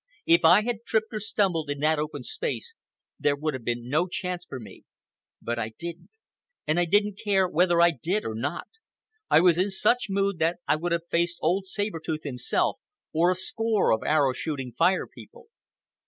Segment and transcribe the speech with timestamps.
[0.25, 2.73] If I had tripped or stumbled in that open space,
[3.19, 4.81] there would have been no chance for me.
[5.39, 6.17] But I didn't.
[6.65, 8.67] And I didn't care whether I did or not.
[9.29, 12.79] I was in such mood that I would have faced old Saber Tooth himself,
[13.13, 15.49] or a score of arrow shooting Fire People.